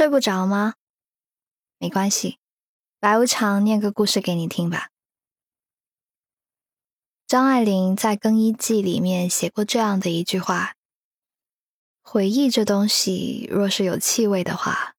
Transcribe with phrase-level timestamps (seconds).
[0.00, 0.76] 睡不着吗？
[1.76, 2.38] 没关系，
[3.00, 4.88] 白无常念个故事给你听吧。
[7.26, 10.74] 张爱玲在《更衣记》里面写过这样的一句话
[12.00, 14.94] ：“回忆这东西，若是有气味的话，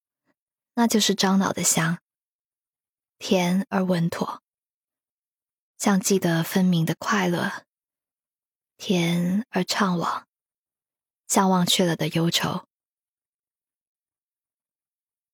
[0.76, 1.98] 那就是樟脑的香，
[3.18, 4.44] 甜而稳妥，
[5.80, 7.66] 像记得分明的快乐，
[8.78, 10.26] 甜而怅惘，
[11.28, 12.68] 像忘却了的忧愁。”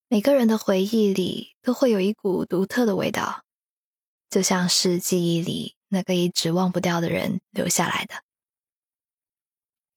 [0.09, 3.41] 每个人的回忆里都会有一股独特的味道，
[4.30, 8.16] 就像是记忆里那个一直忘不掉的人留下来的。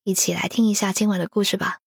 [0.03, 1.79] 一起来听一下今晚的故事吧。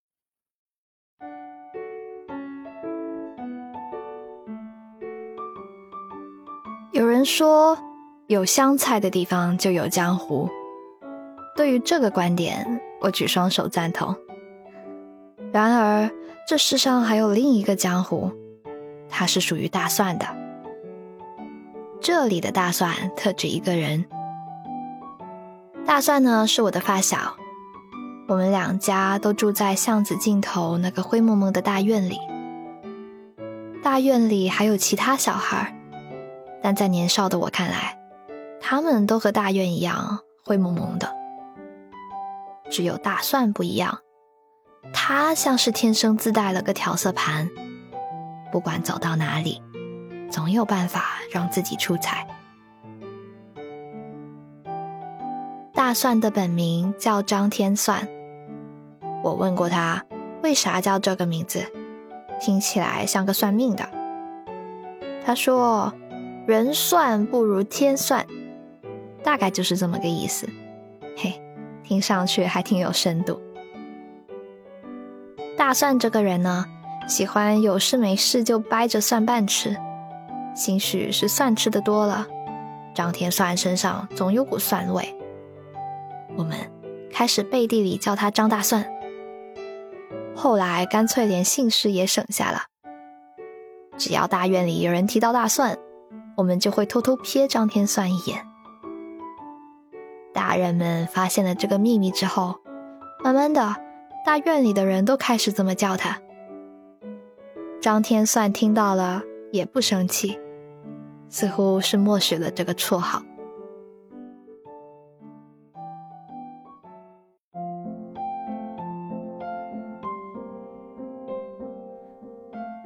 [6.93, 7.77] 有人说，
[8.27, 10.49] 有香菜的地方就有江湖。
[11.57, 14.15] 对于这个观点，我举双手赞同。
[15.53, 16.09] 然而，
[16.47, 18.31] 这世上还有另一个江湖，
[19.07, 20.25] 它是属于大蒜的。
[22.01, 24.03] 这里的大蒜特指一个人。
[25.85, 27.37] 大蒜呢是我的发小，
[28.27, 32.17] 我们两家都住在巷子尽头那个灰蒙蒙的大院里。
[33.83, 35.77] 大院里还有其他小孩，
[36.63, 37.99] 但在年少的我看来，
[38.59, 41.13] 他们都和大院一样灰蒙蒙的。
[42.71, 43.99] 只有大蒜不一样。
[44.91, 47.49] 他像是天生自带了个调色盘，
[48.51, 49.61] 不管走到哪里，
[50.29, 52.27] 总有办法让自己出彩。
[55.73, 58.07] 大蒜的本名叫张天算，
[59.23, 60.03] 我问过他
[60.41, 61.65] 为啥叫这个名字，
[62.39, 63.87] 听起来像个算命的。
[65.25, 65.93] 他说
[66.45, 68.25] ：“人算不如天算，
[69.23, 70.47] 大概就是这么个意思。”
[71.17, 71.41] 嘿，
[71.83, 73.41] 听上去还挺有深度。
[75.65, 76.65] 大蒜这个人呢，
[77.07, 79.77] 喜欢有事没事就掰着蒜瓣吃，
[80.53, 82.27] 兴许是蒜吃的多了，
[82.93, 85.15] 张天蒜身上总有股蒜味。
[86.35, 86.57] 我们
[87.09, 88.85] 开始背地里叫他张大蒜，
[90.35, 92.63] 后来干脆连姓氏也省下了。
[93.97, 95.77] 只要大院里有人提到大蒜，
[96.35, 98.45] 我们就会偷偷瞥张天蒜一眼。
[100.33, 102.59] 大人们发现了这个秘密之后，
[103.23, 103.82] 慢慢的。
[104.25, 106.17] 大院里的人都开始这么叫他。
[107.81, 110.39] 张天算听到了也不生气，
[111.27, 113.21] 似乎是默许了这个绰号。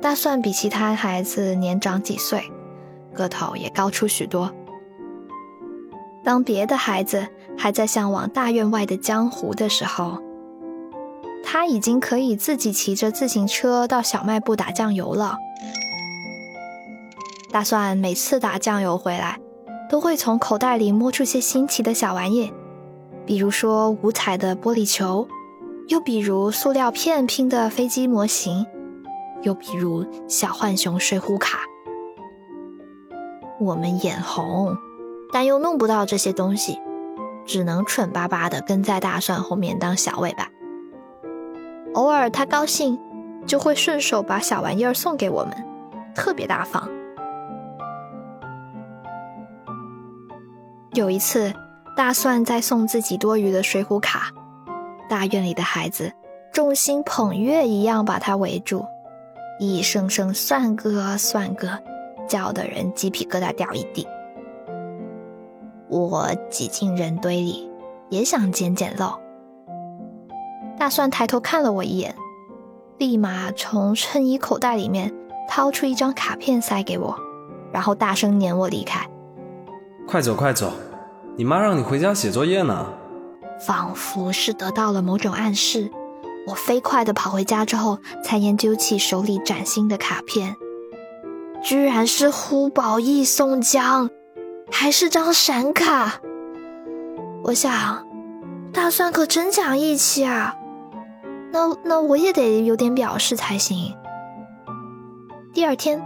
[0.02, 2.42] 大蒜比其他孩子年长几岁，
[3.14, 4.52] 个头也高出许多。
[6.24, 7.28] 当别的孩子
[7.58, 10.22] 还在向往大院外的江湖的时候，
[11.50, 15.38] 他已经可以自己骑着自行车到小卖部打酱油了。
[17.53, 19.40] 大蒜每次打酱油回来，
[19.90, 22.52] 都会从口袋里摸出些新奇的小玩意，
[23.25, 25.25] 比如说五彩的玻璃球，
[25.88, 28.68] 又比如塑料片拼的飞机模型，
[29.44, 31.59] 又比如小浣熊水浒卡。
[33.57, 34.75] 我们眼红，
[35.31, 36.78] 但又弄不到这些东西，
[37.46, 40.50] 只能蠢巴巴的跟在大蒜后面当小尾巴。
[41.97, 43.00] 偶尔他高兴，
[43.47, 45.52] 就会顺手把小玩意儿送给我们，
[46.13, 46.88] 特别大方。
[50.94, 51.52] 有一次，
[51.96, 54.31] 大蒜在送自己多余的水浒卡，
[55.09, 56.13] 大院里的孩子
[56.53, 58.86] 众星捧月一样把他围住，
[59.59, 61.80] 一声声蒜哥蒜哥，
[62.28, 64.07] 叫得人鸡皮疙瘩掉一地。
[65.88, 67.68] 我挤进人堆里，
[68.12, 69.19] 也想捡捡漏。
[70.79, 72.15] 大蒜抬头看了我一眼，
[72.97, 75.13] 立马从衬衣口袋里面
[75.49, 77.17] 掏出一张卡片塞给我，
[77.71, 79.09] 然后大声撵我离开。
[80.07, 80.71] 快走快走，
[81.35, 82.93] 你妈让你回家写作业呢。
[83.59, 85.91] 仿佛是得到了某种暗示，
[86.47, 90.56] 我飞快地跑回家之后，才研究起手里崭新的卡片，
[91.63, 94.12] 居然是呼保义宋江，
[94.71, 96.21] 还是张闪卡。
[97.45, 98.06] 我想，
[98.71, 100.56] 大蒜可真讲义气啊！
[101.51, 103.95] 那那我也得有点表示才行。
[105.53, 106.01] 第二天，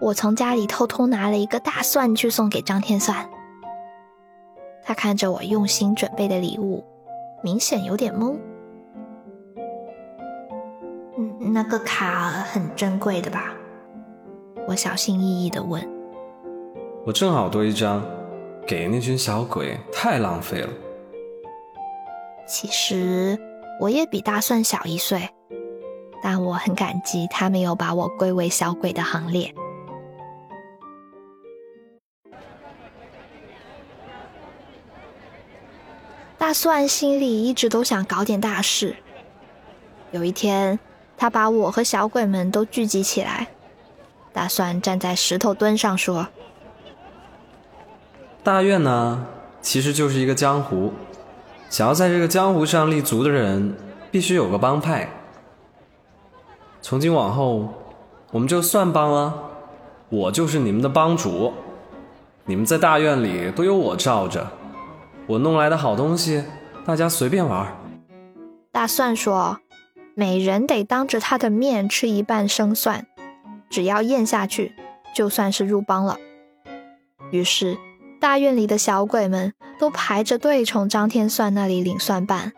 [0.00, 3.28] 我从家里偷偷拿了一个大蒜去送给张天算。
[4.82, 6.84] 他看着我用心准备的礼物，
[7.42, 8.36] 明显有点懵。
[11.18, 13.54] 嗯，那个卡很珍贵的吧？
[14.66, 15.86] 我小心翼翼的问。
[17.04, 18.02] 我正好多一张，
[18.66, 20.68] 给那群小鬼太浪费了。
[22.48, 23.38] 其实。
[23.80, 25.30] 我也比大蒜小一岁，
[26.22, 29.54] 但我很感激他没有把我归为小鬼的行列。
[36.36, 38.96] 大蒜心里一直都想搞点大事。
[40.10, 40.78] 有一天，
[41.16, 43.48] 他把我和小鬼们都聚集起来。
[44.30, 46.28] 大蒜站在石头墩上说
[48.44, 49.26] ：“大院呢，
[49.62, 50.92] 其实就是一个江湖。
[51.70, 53.74] 想要在这个江湖上立足的人，
[54.10, 55.08] 必须有个帮派。
[56.82, 57.72] 从今往后，
[58.32, 59.32] 我们就算帮了。
[60.08, 61.52] 我就是你们的帮主，
[62.44, 64.50] 你们在大院里都有我罩着。
[65.28, 66.42] 我弄来的好东西，
[66.84, 67.72] 大家随便玩。”
[68.72, 69.60] 大蒜说
[70.16, 73.06] ：“每人得当着他的面吃一半生蒜。”
[73.70, 74.72] 只要咽下去，
[75.14, 76.18] 就算是入帮了。
[77.30, 77.78] 于是，
[78.20, 82.52] 大院里的小鬼们都排着队从张天算那里领蒜瓣，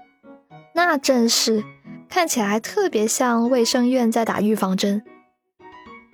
[0.74, 1.62] 那阵势
[2.08, 5.02] 看起来特别像卫生院在打预防针。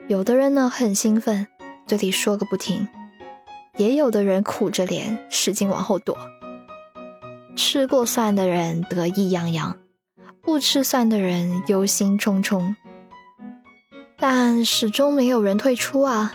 [0.06, 1.47] 有的人呢很兴奋，
[1.87, 2.87] 嘴里说个不停；
[3.79, 6.17] 也有的人苦着脸，使劲往后躲。
[7.56, 9.79] 吃过蒜的人得意洋洋，
[10.43, 12.77] 不吃蒜的人忧心忡忡。
[14.19, 16.35] 但始终没有人退出啊！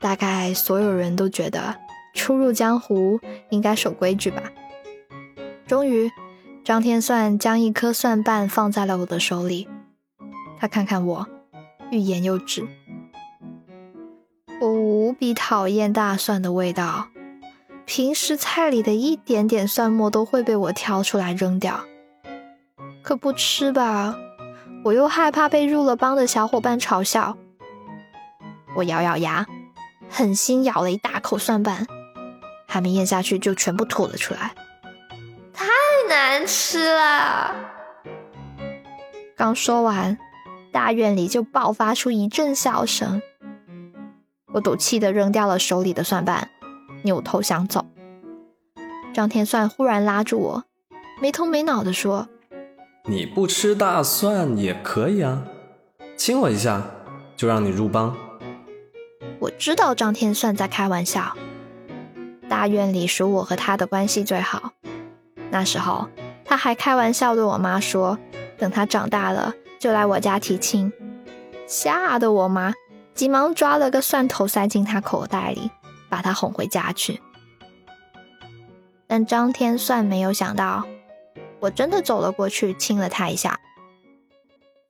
[0.00, 1.76] 大概所有人都觉得
[2.16, 3.20] 初入江湖
[3.50, 4.42] 应该守规矩吧。
[5.66, 6.10] 终于，
[6.64, 9.68] 张天算将一颗蒜瓣放在了我的手里，
[10.58, 11.26] 他看看我，
[11.92, 12.66] 欲言又止。
[14.60, 17.08] 我无比讨厌大蒜的味道，
[17.84, 21.84] 平时菜里的一点点蒜末都会被我挑出来扔掉，
[23.02, 24.16] 可不吃吧。
[24.84, 27.36] 我又害怕被入了帮的小伙伴嘲笑，
[28.76, 29.46] 我咬咬牙，
[30.08, 31.86] 狠心咬了一大口蒜瓣，
[32.76, 34.54] 还没咽下去就全部吐了出来，
[35.54, 35.64] 太
[36.10, 37.54] 难吃了。
[39.34, 40.18] 刚说完，
[40.72, 43.22] 大院里就爆发出一阵笑声。
[44.52, 46.50] 我赌气的扔掉了手里的蒜瓣，
[47.02, 47.86] 扭头想走。
[49.14, 50.64] 张天算忽然拉住我，
[51.22, 52.28] 没头没脑的说。
[53.06, 55.44] 你不吃大蒜也可以啊，
[56.14, 56.82] 亲我一下
[57.38, 58.14] 就让你入帮。
[59.38, 61.34] 我知道张天算在开玩笑，
[62.48, 64.72] 大院里属我和他的关系最好。
[65.50, 66.08] 那时候
[66.44, 68.18] 他还开玩笑对我妈说，
[68.58, 70.92] 等他长大了就来我家提亲，
[71.66, 72.72] 吓得我妈
[73.14, 75.70] 急忙抓了个蒜头塞进他口袋里，
[76.08, 77.20] 把他哄回家去。
[79.06, 80.84] 但张天算没有想到。
[81.60, 83.58] 我真的走了过去，亲了他一下，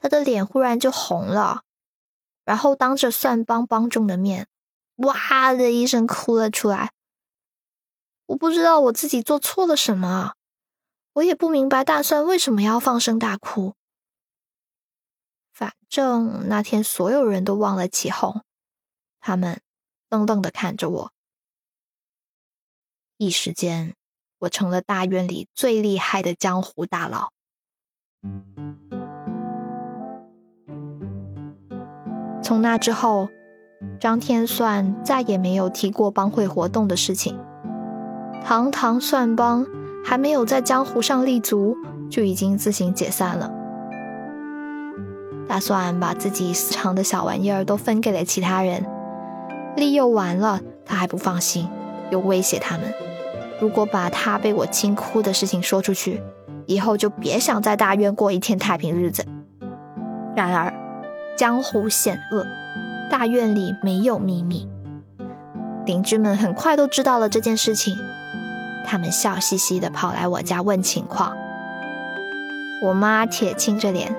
[0.01, 1.61] 他的脸忽然就红了，
[2.45, 4.49] 然后当着蒜帮帮众的面，
[4.97, 6.91] 哇的一声哭了出来。
[8.27, 10.35] 我不知道我自己做错了什么，
[11.15, 13.75] 我也不明白大蒜为什么要放声大哭。
[15.53, 18.43] 反正那天所有人都忘了起哄，
[19.21, 19.61] 他们
[20.11, 21.13] 愣愣的看着我，
[23.17, 23.95] 一时间。
[24.41, 27.33] 我成了大院里最厉害的江湖大佬。
[32.43, 33.31] 从那之后，
[33.99, 37.43] 张天算再也没有提过帮会活动的事情。
[38.47, 39.67] 堂堂算帮
[40.05, 41.77] 还没有在江湖上立足，
[42.09, 43.51] 就已经自行解散了。
[45.49, 48.87] 大蒜把自己私藏的小玩意儿都分给了其他人，
[49.75, 51.69] 利诱完了，他还不放心，
[52.11, 52.95] 又威胁他们。
[53.61, 56.23] 如果把他被我亲哭的事情说出去，
[56.67, 59.25] 以后就别想在大院过一天太平日子。
[60.37, 60.73] 然而，
[61.37, 62.47] 江湖险恶，
[63.11, 64.69] 大院里没有秘密。
[65.85, 67.97] 邻居们很快都知道了这件事情，
[68.87, 71.37] 他们笑嘻嘻地跑来我家问情况。
[72.83, 74.15] 我妈铁青着脸，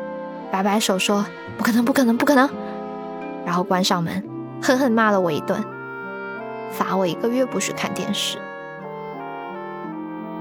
[0.51, 1.25] 摆摆手说
[1.57, 2.49] ：“不可能，不可能，不可能！”
[3.45, 4.23] 然后关上门，
[4.61, 5.63] 狠狠骂了我一顿，
[6.71, 8.37] 罚我一个月不许看电视。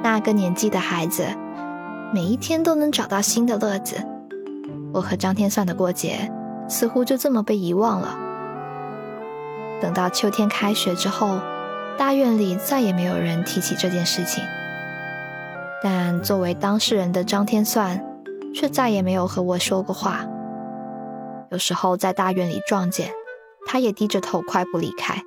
[0.02, 1.26] 那个年纪的孩子，
[2.12, 3.96] 每一天都能找到新的乐子。
[4.92, 6.32] 我和张天算的过节，
[6.68, 8.16] 似乎就这么被遗忘了。
[9.80, 11.38] 等到秋天开学之后，
[11.98, 14.44] 大院里再也没有人提起这件事情。
[15.82, 18.04] 但作为当事人的张天算，
[18.54, 20.26] 却再也没有和我说过话。
[21.50, 23.12] 有时候在大院里撞见，
[23.66, 25.22] 他也低着头快步离开。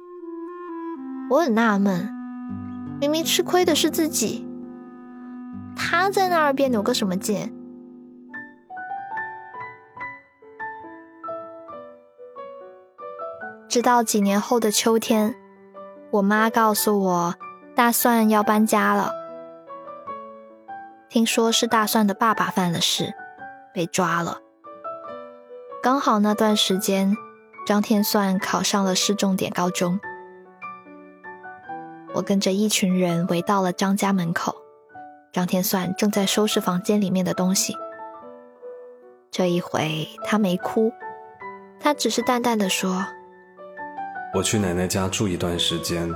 [1.30, 2.10] 我很纳闷，
[3.00, 4.48] 明明吃亏的是自己。
[5.76, 7.54] 他在那儿别扭个什么劲？
[13.70, 15.36] 直到几年后的秋天，
[16.12, 17.36] 我妈告诉我，
[17.76, 19.14] 大蒜要搬家了。
[21.08, 23.14] 听说是大蒜的爸爸犯了事，
[23.74, 24.40] 被抓了。
[25.84, 27.16] 刚好那段时间，
[27.66, 30.00] 张天算考上了市重点高中。
[32.16, 34.56] 我跟着一群人围到了张家门口，
[35.32, 37.76] 张天算正在收拾房间里面的东西。
[39.30, 40.92] 这一回他没哭，
[41.80, 43.06] 他只是淡淡的说
[44.34, 46.14] ：“我去奶奶家住一段时间，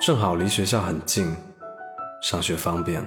[0.00, 1.36] 正好离学校很近，
[2.22, 3.04] 上学方便。”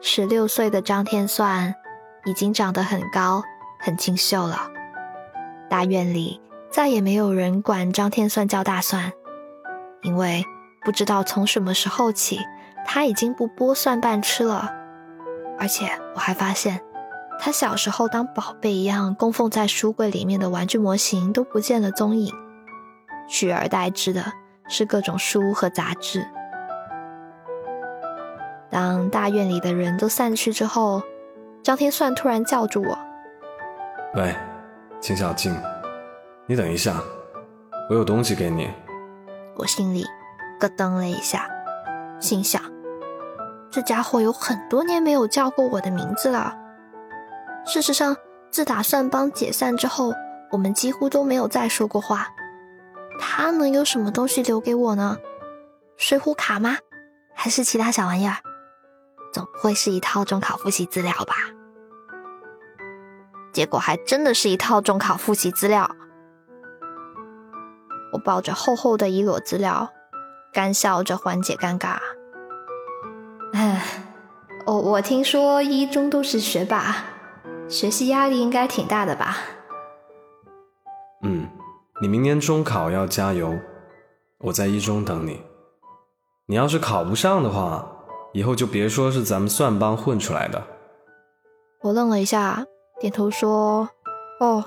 [0.00, 1.74] 十六岁的张天算
[2.26, 3.42] 已经长得很高。
[3.80, 4.70] 很清秀了，
[5.68, 9.12] 大院里再也没有人管张天算叫大蒜，
[10.00, 10.42] 因为
[10.82, 12.40] 不知道从什么时候起，
[12.86, 14.72] 他已经不剥蒜瓣吃了。
[15.58, 16.80] 而且我还发现，
[17.38, 22.34] 他小时候当宝贝一样供奉在书柜里面的玩具模型都不见了踪影，
[23.26, 24.24] 取而代之的
[24.68, 26.26] 是各种书和杂志。
[28.70, 31.02] 当大院里的人都散去之后，
[31.62, 32.98] 张天算突然叫住我。
[34.14, 34.34] 喂，
[35.00, 35.56] 秦小静，
[36.46, 37.00] 你等一下，
[37.88, 38.68] 我有东西给你。
[39.56, 40.04] 我心里
[40.58, 41.48] 咯噔了一下，
[42.18, 42.60] 心想：
[43.70, 46.56] 这家伙有很多年没有叫过我的名字了。
[47.64, 48.16] 事实上，
[48.50, 50.12] 自打算帮解散之后，
[50.50, 52.26] 我们几乎都没有再说过话。
[53.18, 55.18] 他能有什么东西留给我呢？
[55.96, 56.76] 水浒卡吗？
[57.34, 58.36] 还是其他小玩意儿？
[59.32, 61.34] 总不会是一套中考复习资料吧？
[63.52, 65.90] 结果还真的是一套中考复习资料。
[68.12, 69.92] 我抱着厚厚的一摞资料，
[70.52, 71.98] 干笑着缓解尴尬。
[73.52, 73.82] 唉，
[74.66, 76.96] 我我听说一中都是学霸，
[77.68, 79.36] 学习压力应该挺大的吧？
[82.00, 83.58] 你明年中考要加油，
[84.38, 85.40] 我在一中等你。
[86.46, 87.86] 你要是考不上的话，
[88.32, 90.62] 以后就别说是咱们算帮混出来的。
[91.82, 92.66] 我愣了一下。
[93.00, 93.88] 点头说
[94.38, 94.64] ：“哦，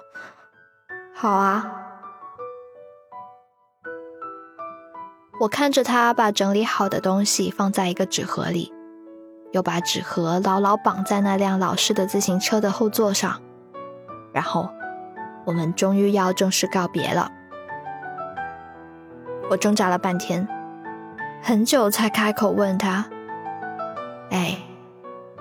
[1.15, 1.65] 好啊。”
[5.39, 8.73] 我看着他把整理好的东西放在一个纸盒里，
[9.53, 13.41] 又把纸盒牢牢绑在那辆老式的自行车的后座上，
[14.33, 14.69] 然后
[15.47, 17.31] 我们终于要正式告别了。
[19.49, 20.45] 我挣扎了半天，
[21.41, 23.05] 很久才开口问他
[24.29, 24.57] ：“哎，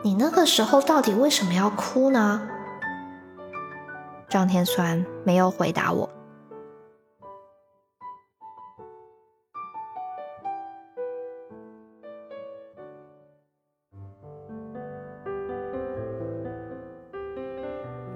[0.02, 2.48] 你那个时候到底为什么要哭呢？”
[4.30, 6.08] 张天酸没有回答我。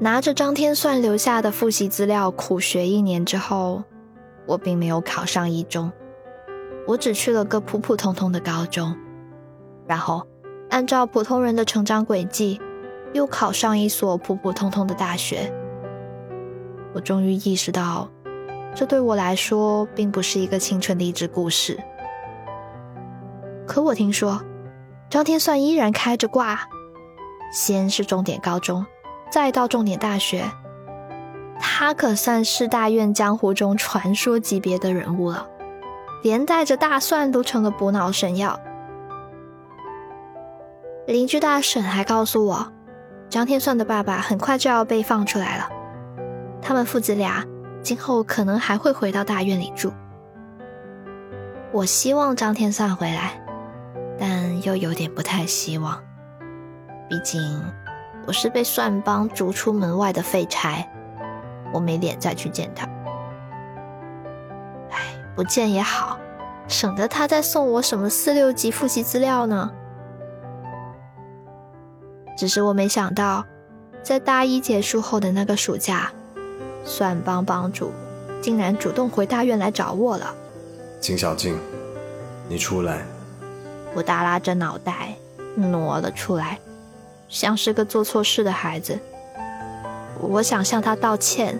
[0.03, 3.85] 拿着张天算留下的复习资料苦学一年之后，
[4.47, 5.93] 我并没有考上一中，
[6.87, 8.97] 我只去了个普普通通的高中，
[9.87, 10.27] 然后
[10.71, 12.59] 按照普通人的成长轨迹，
[13.13, 15.53] 又考上一所普普通通的大学。
[16.95, 18.11] 我终于意识到，
[18.75, 21.79] 这对我来说并不是一个青春励志故事。
[23.67, 24.41] 可我听说，
[25.11, 26.59] 张天算依然开着挂，
[27.53, 28.87] 先是重点高中，
[29.31, 30.45] 再到重点大学，
[31.59, 35.47] 他可算是大院江湖中传说级别的人物了，
[36.23, 38.59] 连带着大蒜都成了补脑神药。
[41.07, 42.73] 邻居大婶还告诉我，
[43.29, 45.69] 张天算的爸爸很快就要被放出来了。
[46.61, 47.45] 他们父子俩
[47.83, 49.93] 今后可能还会回到大院里住。
[51.73, 53.41] 我希望张天算回来，
[54.19, 56.01] 但又有点不太希望。
[57.09, 57.41] 毕竟
[58.27, 60.89] 我是被算帮逐出门外的废柴，
[61.73, 62.87] 我没脸再去见他。
[64.91, 64.99] 哎，
[65.35, 66.19] 不见也好，
[66.69, 69.71] 省得他再送我什么四六级复习资料呢。
[72.37, 73.45] 只是我没想到，
[74.03, 76.11] 在大一结束后的那个暑假。
[76.83, 77.93] 算帮帮主
[78.41, 80.35] 竟然主动回大院来找我了。
[80.99, 81.59] 金小静，
[82.49, 83.05] 你出来。
[83.95, 85.15] 我耷拉着脑袋
[85.55, 86.59] 挪了出来，
[87.31, 88.99] 像是个做错事的孩子。
[90.21, 91.59] 我想向他道歉，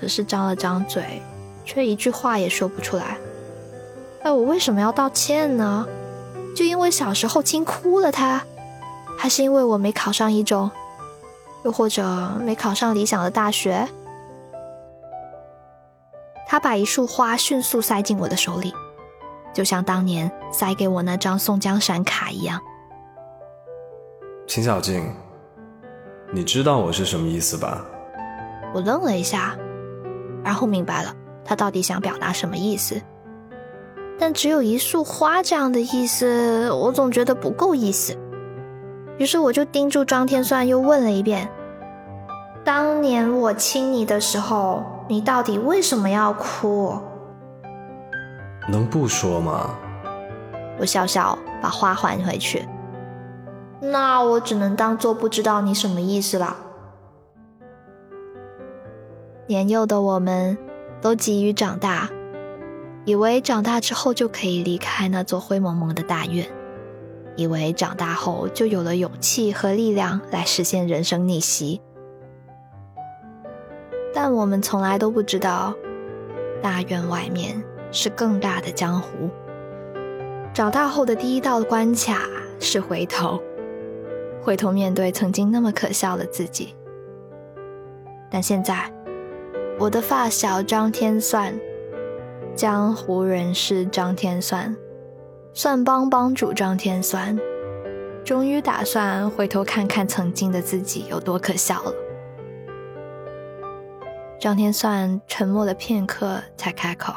[0.00, 1.20] 可是张了张嘴，
[1.66, 3.18] 却一句话也说不出来。
[4.22, 5.86] 哎，我为什么要道歉呢？
[6.56, 8.42] 就因为小时候惊哭了他，
[9.18, 10.70] 还是因为我没考上一中，
[11.64, 13.88] 又或者没考上理想的大学？
[16.46, 18.72] 他把一束花迅速塞进我的手里，
[19.52, 22.60] 就像当年塞给我那张宋江闪卡一样。
[24.54, 25.10] 秦小静，
[26.30, 27.82] 你知道我是什么意思吧？
[28.74, 29.56] 我愣了一下，
[30.44, 33.00] 然后明白了他到底想表达什么意思。
[34.18, 38.14] 但只有一束花这样的意思，我总觉得不够意思。
[39.16, 41.48] 于是我就盯住张天算，又问了一遍
[42.62, 46.94] ：“当年我亲你的时候，你到底为什么要哭？
[48.68, 49.70] 能不说吗？
[50.78, 52.68] 我笑笑，把花还回去。
[53.84, 56.56] 那我只能当做不知道你什么意思了。
[59.48, 60.56] 年幼的我们，
[61.00, 62.08] 都急于长大，
[63.04, 66.46] 以为长大之后就可以离开那座灰蒙蒙的大院，
[67.34, 71.80] 以为长大后就有了勇气和力量来实现人生逆袭。
[74.14, 75.74] 但我们从来都不知道，
[76.62, 77.60] 大院外面
[77.90, 79.28] 是更大的江湖。
[80.54, 82.28] 长大后的第一道关卡
[82.60, 83.42] 是回头，
[84.42, 86.74] 回头面对曾经那么可笑的自己。
[88.30, 88.92] 但现在，
[89.78, 91.54] 我的发小张天算，
[92.54, 94.74] 江湖人士张天算，
[95.54, 97.38] 算帮帮主张天算，
[98.24, 101.92] 终于打算回头看看曾经的自己有多可笑了。
[104.40, 107.12] 张天算沉默了片刻，才开口：“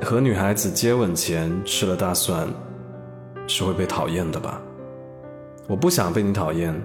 [0.00, 2.46] 和女孩子接吻前吃了大蒜，
[3.48, 4.62] 是会被讨厌的吧？
[5.72, 6.78] 我不想被你讨厌，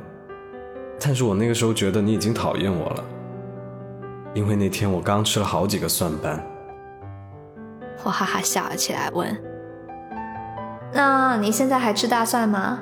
[0.98, 3.04] 但是我那个时候觉得你已经讨厌我了，
[4.34, 6.42] 因为那天我刚吃了好几个蒜瓣。”
[8.06, 9.28] 我哈哈笑了起来，问
[10.94, 12.80] ：“那你现在还吃大蒜吗？”“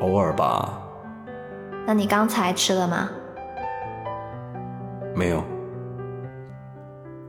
[0.00, 0.80] 偶尔吧。
[1.84, 3.10] ”“那你刚才吃了吗？”
[5.12, 5.42] 没有，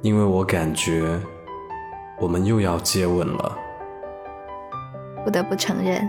[0.03, 1.19] 因为我感觉
[2.19, 3.57] 我们又要接吻了。
[5.25, 6.07] 不得不承认，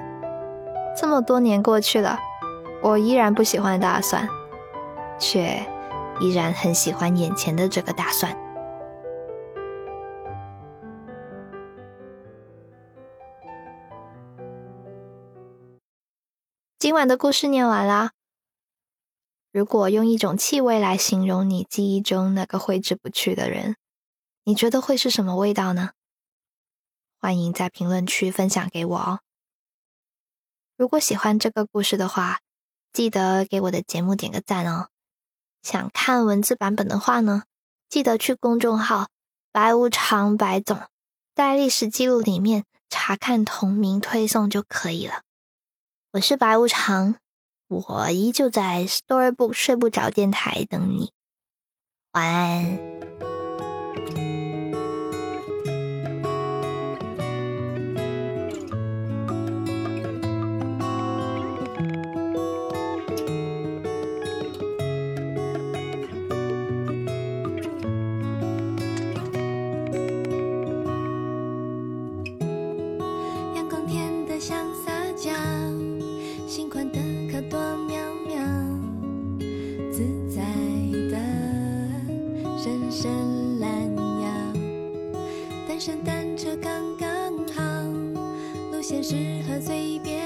[1.00, 2.18] 这么多年过去了，
[2.82, 4.28] 我依然不喜欢大蒜，
[5.18, 5.66] 却
[6.20, 8.36] 依然很喜欢眼前的这个大蒜。
[16.78, 18.10] 今晚的故事念完啦。
[19.50, 23.76] 如果用一种气味来形容你记忆中那个挥之不去的人，
[24.44, 25.92] 你觉得会是什么味道呢？
[27.18, 29.20] 欢迎在评论区分享给我哦。
[30.80, 32.40] 如果喜欢这个故事的话，
[32.90, 34.88] 记得给我的节目点个赞哦。
[35.62, 37.42] 想看文字版本的话呢，
[37.90, 39.08] 记得去公众号
[39.52, 40.80] “白无常白总”
[41.36, 45.20] 在历史记录里面查看同名推送就可以了。
[46.12, 47.16] 我是白无常。
[47.68, 51.12] 我依旧在 Storybook 睡不着电台等你，
[52.12, 53.29] 晚安。
[82.90, 83.70] 伸懒
[84.20, 84.28] 腰，
[85.68, 87.62] 单身单车刚刚好，
[88.72, 89.14] 路线适
[89.46, 90.19] 合最边。